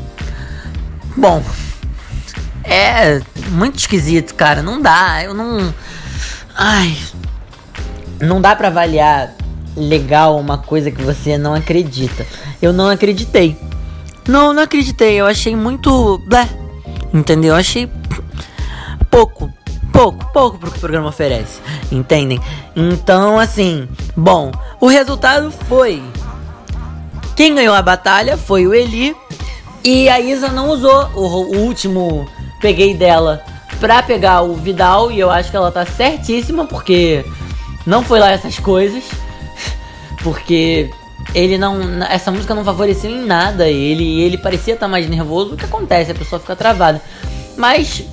bom, 1.17 1.43
é 2.65 3.21
muito 3.51 3.79
esquisito, 3.79 4.35
cara. 4.35 4.63
Não 4.63 4.81
dá. 4.81 5.23
Eu 5.23 5.35
não. 5.35 5.75
Ai. 6.55 6.97
Não 8.21 8.41
dá 8.41 8.55
para 8.55 8.69
avaliar 8.69 9.35
legal 9.77 10.39
uma 10.39 10.59
coisa 10.59 10.91
que 10.91 11.03
você 11.03 11.37
não 11.37 11.55
acredita. 11.55 12.25
Eu 12.61 12.73
não 12.73 12.89
acreditei. 12.89 13.59
Não, 14.27 14.53
não 14.53 14.63
acreditei. 14.63 15.15
Eu 15.21 15.27
achei 15.27 15.57
muito. 15.57 16.19
Blé, 16.27 16.49
entendeu? 17.13 17.55
Eu 17.55 17.61
achei 17.61 17.89
pouco. 19.11 19.53
Pouco, 19.93 20.25
pouco 20.33 20.59
pro 20.59 20.71
que 20.71 20.79
o 20.79 20.81
programa 20.81 21.09
oferece. 21.09 21.61
Entendem? 21.91 22.41
Então, 22.75 23.39
assim. 23.39 23.89
Bom, 24.17 24.51
o 24.81 24.87
resultado 24.87 25.51
foi. 25.69 26.03
Quem 27.37 27.55
ganhou 27.55 27.75
a 27.75 27.83
batalha 27.83 28.37
foi 28.37 28.67
o 28.67 28.75
Eli. 28.75 29.15
E 29.85 30.09
a 30.09 30.21
Isa 30.21 30.49
não 30.49 30.71
usou 30.71 31.11
o, 31.15 31.21
o 31.21 31.59
último 31.59 32.29
peguei 32.61 32.95
dela 32.95 33.43
pra 33.81 34.03
pegar 34.03 34.43
o 34.43 34.55
Vidal. 34.55 35.11
E 35.11 35.21
eu 35.21 35.31
acho 35.31 35.51
que 35.51 35.57
ela 35.57 35.71
tá 35.71 35.85
certíssima, 35.85 36.65
porque 36.65 37.25
não 37.87 38.03
foi 38.03 38.19
lá 38.19 38.31
essas 38.31 38.59
coisas. 38.59 39.05
Porque 40.23 40.89
ele 41.35 41.59
não. 41.59 42.03
Essa 42.05 42.31
música 42.31 42.55
não 42.55 42.65
favoreceu 42.65 43.11
em 43.11 43.25
nada 43.25 43.69
ele. 43.69 44.21
Ele 44.21 44.37
parecia 44.39 44.75
estar 44.75 44.87
tá 44.87 44.91
mais 44.91 45.09
nervoso. 45.09 45.55
O 45.55 45.57
que 45.57 45.65
acontece? 45.65 46.11
A 46.11 46.15
pessoa 46.15 46.41
fica 46.41 46.57
travada. 46.57 47.01
Mas. 47.57 48.05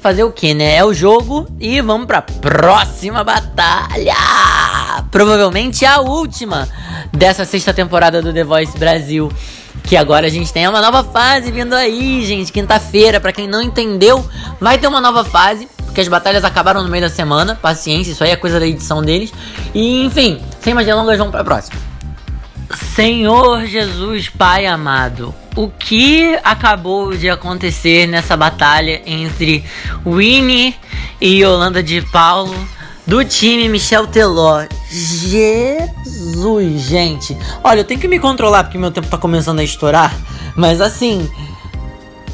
Fazer 0.00 0.22
o 0.22 0.30
que, 0.30 0.54
né? 0.54 0.76
É 0.76 0.84
o 0.84 0.94
jogo 0.94 1.48
e 1.58 1.80
vamos 1.80 2.06
pra 2.06 2.22
próxima 2.22 3.24
batalha! 3.24 4.14
Provavelmente 5.10 5.84
a 5.84 5.98
última 5.98 6.68
dessa 7.12 7.44
sexta 7.44 7.74
temporada 7.74 8.22
do 8.22 8.32
The 8.32 8.44
Voice 8.44 8.78
Brasil. 8.78 9.28
Que 9.82 9.96
agora 9.96 10.28
a 10.28 10.30
gente 10.30 10.52
tem 10.52 10.68
uma 10.68 10.80
nova 10.80 11.02
fase 11.02 11.50
vindo 11.50 11.74
aí, 11.74 12.24
gente. 12.24 12.52
Quinta-feira, 12.52 13.18
para 13.18 13.32
quem 13.32 13.48
não 13.48 13.60
entendeu, 13.60 14.24
vai 14.60 14.78
ter 14.78 14.86
uma 14.86 15.00
nova 15.00 15.24
fase. 15.24 15.68
Porque 15.84 16.00
as 16.00 16.08
batalhas 16.08 16.44
acabaram 16.44 16.82
no 16.82 16.88
meio 16.88 17.02
da 17.02 17.10
semana. 17.10 17.58
Paciência, 17.60 18.12
isso 18.12 18.22
aí 18.22 18.30
é 18.30 18.36
coisa 18.36 18.60
da 18.60 18.66
edição 18.66 19.02
deles. 19.02 19.32
E 19.74 20.04
enfim, 20.04 20.40
sem 20.60 20.74
mais 20.74 20.86
delongas, 20.86 21.18
vamos 21.18 21.32
pra 21.32 21.42
próxima. 21.42 21.87
Senhor 22.74 23.64
Jesus, 23.66 24.28
Pai 24.28 24.66
amado, 24.66 25.34
o 25.56 25.68
que 25.68 26.38
acabou 26.44 27.16
de 27.16 27.30
acontecer 27.30 28.06
nessa 28.06 28.36
batalha 28.36 29.02
entre 29.06 29.64
Winnie 30.04 30.76
e 31.20 31.42
Yolanda 31.42 31.82
de 31.82 32.02
Paulo 32.02 32.54
do 33.06 33.24
time 33.24 33.68
Michel 33.68 34.06
Teló? 34.06 34.66
Jesus, 34.90 36.82
gente. 36.82 37.36
Olha, 37.64 37.80
eu 37.80 37.84
tenho 37.84 38.00
que 38.00 38.08
me 38.08 38.18
controlar 38.18 38.64
porque 38.64 38.76
meu 38.78 38.90
tempo 38.90 39.08
tá 39.08 39.16
começando 39.16 39.60
a 39.60 39.64
estourar. 39.64 40.14
Mas 40.54 40.80
assim. 40.80 41.28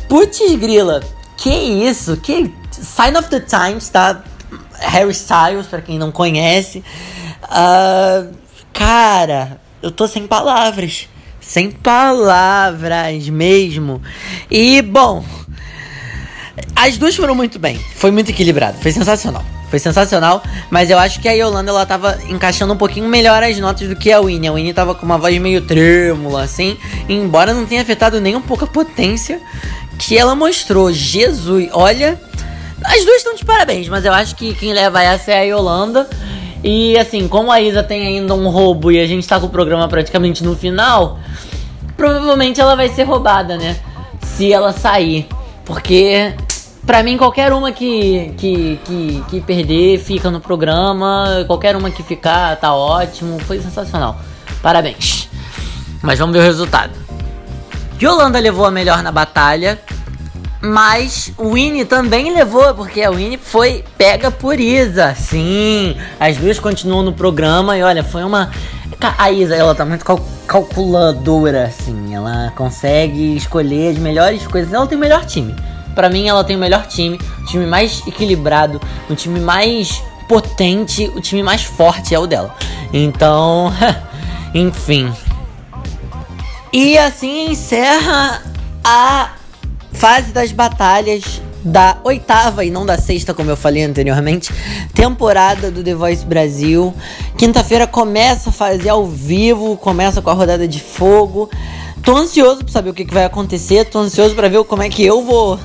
Putz 0.09 0.41
grila. 0.57 1.01
Que 1.37 1.51
isso? 1.51 2.17
Que. 2.17 2.53
Sign 2.73 3.17
of 3.17 3.29
the 3.29 3.41
Times, 3.41 3.89
tá? 3.89 4.23
Harry 4.81 5.13
Styles, 5.13 5.67
pra 5.67 5.81
quem 5.81 5.99
não 5.99 6.11
conhece. 6.11 6.83
Uh, 7.45 8.35
cara, 8.73 9.61
eu 9.85 9.91
tô 9.91 10.09
sem 10.09 10.27
palavras. 10.27 11.09
Sem 11.39 11.71
palavras 11.71 13.29
mesmo. 13.29 14.01
E, 14.51 14.81
bom. 14.81 15.23
As 16.75 16.97
duas 16.97 17.15
foram 17.15 17.35
muito 17.35 17.59
bem. 17.59 17.79
Foi 17.95 18.11
muito 18.11 18.31
equilibrado. 18.31 18.79
Foi 18.79 18.91
sensacional. 18.91 19.45
Foi 19.69 19.79
sensacional, 19.79 20.41
mas 20.71 20.89
eu 20.89 20.99
acho 20.99 21.21
que 21.21 21.29
a 21.29 21.33
Yolanda 21.33 21.71
ela 21.71 21.85
tava 21.85 22.17
encaixando 22.29 22.73
um 22.73 22.77
pouquinho 22.77 23.09
melhor 23.09 23.43
as 23.43 23.59
notas 23.59 23.89
do 23.89 23.97
que 23.97 24.13
a 24.13 24.21
Winnie. 24.21 24.49
A 24.49 24.53
Winnie 24.53 24.73
tava 24.73 24.95
com 24.95 25.05
uma 25.05 25.19
voz 25.19 25.37
meio 25.39 25.63
trêmula, 25.63 26.45
assim, 26.45 26.79
embora 27.09 27.53
não 27.53 27.67
tenha 27.67 27.83
afetado 27.83 28.21
nem 28.21 28.37
um 28.37 28.41
pouco 28.41 28.65
a 28.65 28.69
potência 28.69 29.41
que 29.99 30.17
ela 30.17 30.37
mostrou. 30.37 30.93
Jesus, 30.93 31.69
olha, 31.73 32.21
as 32.85 33.05
duas 33.05 33.17
estão 33.17 33.35
de 33.35 33.45
parabéns, 33.45 33.89
mas 33.89 34.05
eu 34.05 34.13
acho 34.13 34.37
que 34.37 34.55
quem 34.55 34.73
leva 34.73 35.03
essa 35.03 35.33
é 35.33 35.41
a 35.41 35.43
Yolanda. 35.43 36.09
E 36.65 36.99
assim, 36.99 37.29
como 37.29 37.53
a 37.53 37.61
Isa 37.61 37.83
tem 37.83 38.07
ainda 38.07 38.35
um 38.35 38.49
roubo 38.49 38.91
e 38.91 38.99
a 38.99 39.07
gente 39.07 39.29
tá 39.29 39.39
com 39.39 39.47
o 39.47 39.51
programa 39.51 39.87
praticamente 39.87 40.43
no 40.43 40.57
final, 40.57 41.19
provavelmente 41.97 42.61
ela 42.61 42.75
vai 42.75 42.89
ser 42.89 43.05
roubada, 43.05 43.57
né? 43.57 43.77
Se 44.23 44.51
ela 44.51 44.73
sair. 44.73 45.29
Porque 45.65 46.35
Pra 46.87 47.03
mim, 47.03 47.17
qualquer 47.17 47.51
uma 47.53 47.73
que, 47.73 48.35
que, 48.37 48.79
que, 48.85 49.25
que 49.31 49.41
perder 49.41 49.99
fica 49.99 50.31
no 50.31 50.39
programa. 50.39 51.45
Qualquer 51.47 51.77
uma 51.77 51.91
que 51.91 52.03
ficar 52.03 52.57
tá 52.57 52.75
ótimo. 52.75 53.39
Foi 53.41 53.59
sensacional. 53.59 54.19
Parabéns. 54.61 55.29
Mas 56.03 56.19
vamos 56.19 56.35
ver 56.35 56.41
o 56.41 56.43
resultado. 56.43 56.93
Yolanda 58.01 58.39
levou 58.39 58.67
a 58.67 58.71
melhor 58.71 59.03
na 59.03 59.11
batalha. 59.11 59.81
Mas 60.65 61.31
o 61.37 61.51
Winnie 61.51 61.85
também 61.85 62.33
levou, 62.33 62.73
porque 62.75 63.03
a 63.03 63.11
Winnie 63.11 63.37
foi 63.37 63.85
pega 63.99 64.31
por 64.31 64.59
Isa. 64.59 65.15
Sim, 65.15 65.95
as 66.19 66.39
duas 66.39 66.59
continuam 66.59 67.03
no 67.03 67.13
programa 67.13 67.77
e 67.77 67.83
olha, 67.83 68.03
foi 68.03 68.25
uma. 68.25 68.51
A 69.19 69.31
Isa, 69.31 69.55
ela 69.55 69.75
tá 69.75 69.85
muito 69.85 70.03
cal 70.03 70.19
calculadora, 70.47 71.65
assim. 71.67 72.15
Ela 72.15 72.51
consegue 72.57 73.37
escolher 73.37 73.91
as 73.91 73.99
melhores 73.99 74.47
coisas. 74.47 74.73
Ela 74.73 74.87
tem 74.87 74.97
o 74.97 75.01
melhor 75.01 75.27
time. 75.27 75.55
Para 75.95 76.09
mim, 76.09 76.29
ela 76.29 76.43
tem 76.43 76.57
o 76.57 76.59
melhor 76.59 76.87
time, 76.87 77.21
o 77.41 77.45
time 77.45 77.67
mais 77.67 78.03
equilibrado, 78.07 78.81
o 79.11 79.15
time 79.15 79.41
mais 79.41 80.03
potente, 80.27 81.13
o 81.15 81.21
time 81.21 81.43
mais 81.43 81.63
forte 81.63 82.15
é 82.15 82.19
o 82.19 82.27
dela. 82.27 82.55
Então, 82.91 83.71
enfim. 84.55 85.13
E 86.73 86.97
assim 86.97 87.51
encerra 87.51 88.43
a 88.83 89.31
fase 89.95 90.33
das 90.33 90.53
batalhas 90.53 91.41
da 91.65 91.97
oitava 92.05 92.65
e 92.65 92.71
não 92.71 92.85
da 92.85 92.99
sexta, 92.99 93.33
como 93.33 93.51
eu 93.51 93.57
falei 93.57 93.83
anteriormente, 93.83 94.53
temporada 94.93 95.71
do 95.71 95.83
The 95.83 95.95
Voice 95.95 96.25
Brasil. 96.25 96.95
Quinta-feira 97.39 97.87
começa 97.87 98.51
a 98.51 98.53
fazer 98.53 98.91
ao 98.91 99.07
vivo, 99.07 99.77
começa 99.79 100.21
com 100.21 100.29
a 100.29 100.35
rodada 100.35 100.69
de 100.69 100.81
fogo. 100.81 101.49
Tô 102.03 102.15
ansioso 102.17 102.59
para 102.59 102.73
saber 102.73 102.91
o 102.91 102.95
que, 102.95 103.05
que 103.07 103.15
vai 103.15 103.25
acontecer, 103.25 103.87
tô 103.87 103.99
ansioso 103.99 104.35
para 104.35 104.49
ver 104.49 104.63
como 104.65 104.83
é 104.83 104.91
que 104.91 105.03
eu 105.03 105.23
vou 105.23 105.59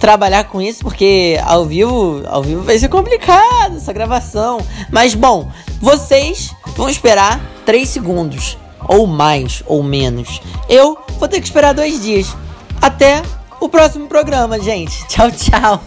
trabalhar 0.00 0.44
com 0.44 0.60
isso, 0.60 0.80
porque 0.80 1.38
ao 1.44 1.66
vivo, 1.66 2.22
ao 2.26 2.42
vivo 2.42 2.62
vai 2.62 2.78
ser 2.78 2.88
complicado 2.88 3.76
essa 3.76 3.92
gravação. 3.92 4.58
Mas 4.90 5.14
bom, 5.14 5.50
vocês 5.80 6.54
vão 6.74 6.88
esperar 6.88 7.38
3 7.66 7.86
segundos, 7.86 8.56
ou 8.88 9.06
mais, 9.06 9.62
ou 9.66 9.82
menos. 9.82 10.40
Eu 10.66 10.96
vou 11.18 11.28
ter 11.28 11.40
que 11.40 11.46
esperar 11.46 11.74
dois 11.74 12.02
dias. 12.02 12.34
Até 12.80 13.22
o 13.64 13.68
próximo 13.68 14.06
programa, 14.06 14.58
gente. 14.58 15.06
Tchau, 15.06 15.30
tchau. 15.30 15.82